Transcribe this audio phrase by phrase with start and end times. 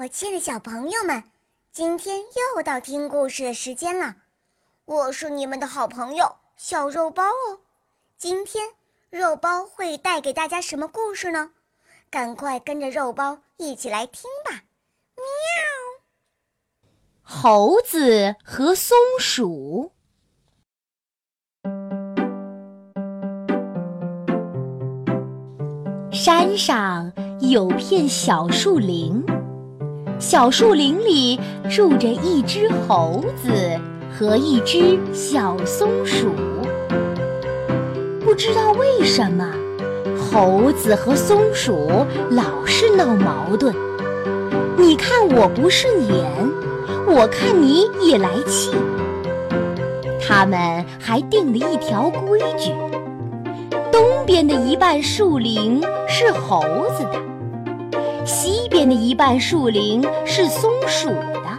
[0.00, 1.24] 我亲爱的小朋友们，
[1.72, 2.20] 今天
[2.54, 4.14] 又到听故事的时间了。
[4.84, 7.58] 我是你们的好朋友小肉包哦。
[8.16, 8.64] 今天
[9.10, 11.50] 肉包会带给大家什么故事呢？
[12.10, 14.62] 赶快跟着肉包一起来听吧！
[15.16, 15.24] 喵。
[17.20, 19.90] 猴子和松鼠。
[26.12, 29.26] 山上有片小树林。
[30.18, 31.38] 小树林里
[31.70, 33.52] 住着一只猴子
[34.12, 36.26] 和一只小松鼠。
[38.20, 39.48] 不知道为什么，
[40.18, 43.72] 猴子和松鼠老是闹矛盾。
[44.76, 46.26] 你看我不顺眼，
[47.06, 48.72] 我看你也来气。
[50.20, 52.72] 他们还定了一条规矩：
[53.92, 56.60] 东边的一半树林是猴
[56.96, 57.27] 子的。
[58.48, 61.58] 西边的一半树林是松鼠的，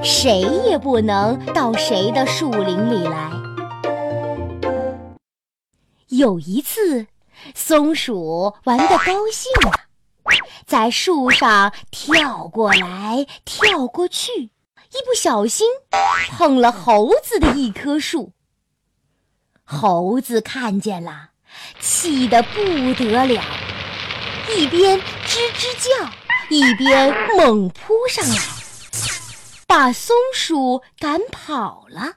[0.00, 3.32] 谁也不能到谁的树林里来。
[6.06, 7.08] 有一次，
[7.52, 9.72] 松鼠玩得高兴了，
[10.66, 15.66] 在树上跳过来跳过去，一不小心
[16.30, 18.30] 碰了猴子的一棵树。
[19.64, 21.30] 猴子看见了，
[21.80, 23.42] 气得不得了。
[24.56, 26.10] 一边吱吱叫，
[26.48, 28.36] 一边猛扑上来，
[29.66, 32.14] 把松鼠赶跑了。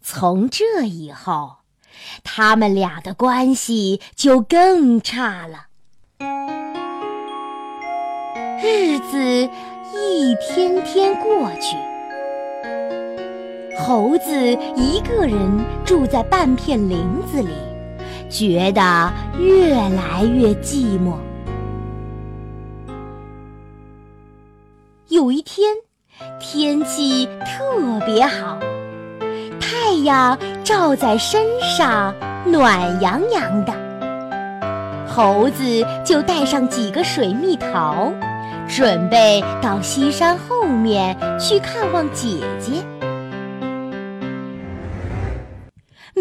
[0.00, 1.56] 从这以后，
[2.22, 5.66] 他们俩的关系就更差了。
[8.62, 9.18] 日子
[9.94, 11.76] 一天天过去，
[13.78, 14.34] 猴子
[14.76, 17.52] 一个人住在半片林子里。
[18.34, 21.14] 觉得越来越寂寞。
[25.06, 25.72] 有一天，
[26.40, 28.58] 天气特别好，
[29.60, 32.12] 太阳照在身上，
[32.44, 33.72] 暖洋洋的。
[35.06, 38.12] 猴子就带上几个水蜜桃，
[38.68, 42.84] 准备到西山后面去看望姐姐。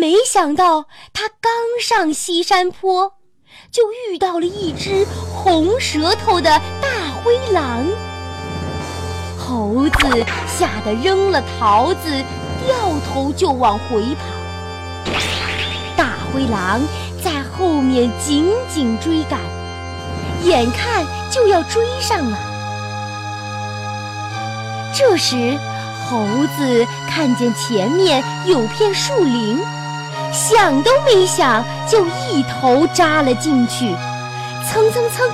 [0.03, 1.49] 没想到他刚
[1.81, 3.13] 上西山坡，
[3.71, 6.89] 就遇到了一只红舌头的大
[7.23, 7.85] 灰狼。
[9.39, 12.09] 猴子吓得扔了桃子，
[12.67, 12.75] 掉
[13.07, 15.13] 头就往回跑。
[15.95, 16.81] 大灰狼
[17.23, 19.39] 在后面紧紧追赶，
[20.43, 22.37] 眼看就要追上了。
[24.93, 25.57] 这时，
[26.09, 26.27] 猴
[26.57, 29.63] 子看见前面有片树林。
[30.33, 33.95] 想都没想，就一头扎了进去，
[34.65, 35.29] 蹭蹭蹭，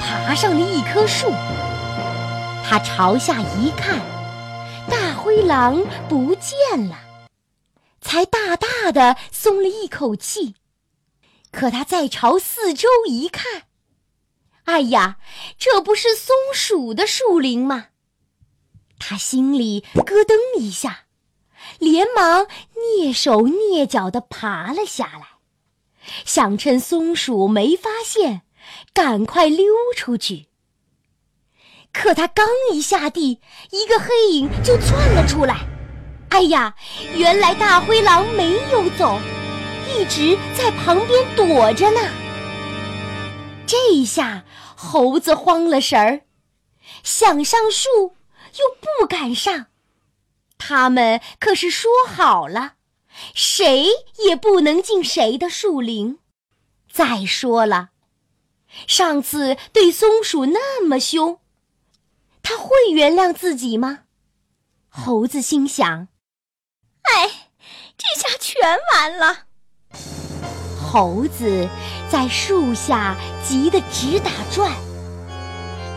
[0.00, 1.30] 爬上了一棵树。
[2.64, 4.00] 他朝下一看，
[4.88, 6.98] 大灰狼不见了，
[8.00, 10.54] 才大大的松了一口气。
[11.52, 13.64] 可他再朝四周一看，
[14.64, 15.18] 哎呀，
[15.58, 17.88] 这不是松鼠的树林吗？
[18.98, 21.00] 他心里咯噔一下。
[21.78, 25.38] 连忙蹑手蹑脚地爬了下来，
[26.24, 28.42] 想趁松鼠没发现，
[28.92, 30.46] 赶快溜出去。
[31.92, 33.40] 可他刚一下地，
[33.70, 35.66] 一个黑影就窜了出来。
[36.30, 36.74] 哎呀，
[37.14, 39.18] 原来大灰狼没有走，
[39.88, 42.00] 一直在旁边躲着呢。
[43.66, 44.44] 这一下，
[44.76, 46.20] 猴子慌了神儿，
[47.02, 47.88] 想上树
[48.58, 49.66] 又不敢上。
[50.58, 52.74] 他们可是说好了，
[53.34, 53.86] 谁
[54.24, 56.18] 也不能进谁的树林。
[56.92, 57.90] 再说了，
[58.86, 61.38] 上次对松鼠那么凶，
[62.42, 64.00] 他会原谅自己吗？
[64.88, 66.08] 猴子心想
[67.02, 67.50] ：“哎，
[67.96, 69.44] 这下全完了。”
[70.90, 71.68] 猴子
[72.10, 73.14] 在树下
[73.46, 74.72] 急得直打转，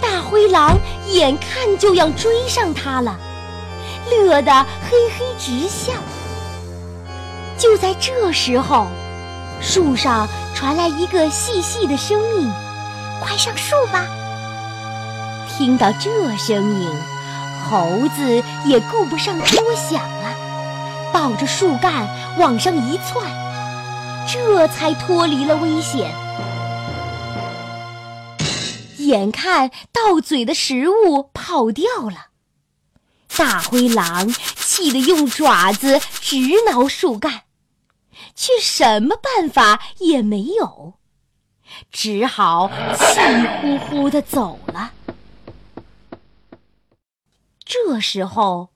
[0.01, 0.77] 大灰狼
[1.07, 3.17] 眼看就要追上他了。
[4.09, 4.51] 乐得
[4.89, 5.93] 嘿嘿直笑。
[7.57, 8.87] 就在这时候，
[9.61, 12.51] 树上传来一个细细的声音
[13.21, 14.07] ：“快上树吧！”
[15.47, 16.89] 听到这声音，
[17.69, 20.33] 猴子也顾不上多想了，
[21.13, 22.07] 抱着树干
[22.39, 23.23] 往上一窜，
[24.27, 26.11] 这才脱离了危险。
[28.97, 32.30] 眼看到嘴的食物跑掉了。
[33.37, 36.37] 大灰狼气得用爪子直
[36.69, 37.45] 挠树干，
[38.35, 40.93] 却什么办法也没有，
[41.91, 43.19] 只好气
[43.61, 44.93] 呼呼地走了。
[47.65, 48.69] 这时候，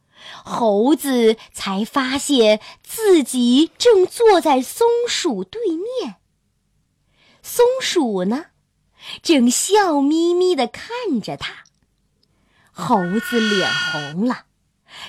[0.43, 6.15] 猴子才发现自己正坐在松鼠对面。
[7.43, 8.45] 松鼠呢，
[9.21, 11.64] 正笑眯眯地看着他。
[12.77, 14.45] 猴子脸红了，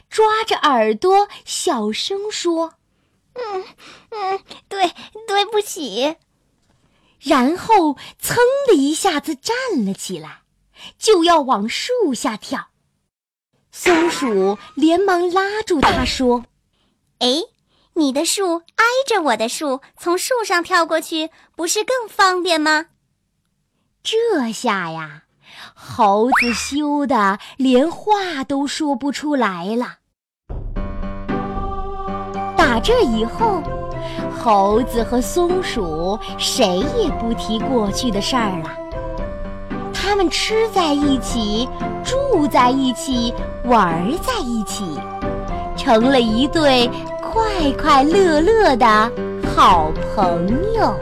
[0.09, 2.75] 抓着耳朵小声说
[3.35, 3.65] ：“嗯
[4.11, 4.95] 嗯，对，
[5.27, 6.17] 对不起。”
[7.19, 8.37] 然后噌
[8.69, 10.43] 的一下子站了起来，
[10.97, 12.69] 就要往树下跳。
[13.73, 16.45] 松鼠连忙拉住他说
[17.19, 17.43] ：“哎，
[17.95, 22.87] 你的树挨着我的树，从树上跳过去不是更方便吗？”
[24.05, 25.25] 这下呀，
[25.75, 29.97] 猴子羞得连话都说不出来了。
[32.57, 33.63] 打这以后。
[34.39, 38.71] 猴子和松鼠谁也不提过去的事儿了，
[39.93, 41.69] 他们吃在一起，
[42.05, 43.35] 住在一起，
[43.65, 44.85] 玩在一起，
[45.77, 46.89] 成了一对
[47.21, 49.11] 快快乐乐的
[49.53, 50.95] 好朋友。